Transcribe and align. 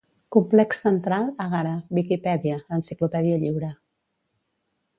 Complex 0.35 0.79
Central 0.85 1.27
Egara- 1.45 1.73
Viquipèdia, 1.99 2.57
l'enciclopèdia 2.71 3.39
lliure. 3.45 3.71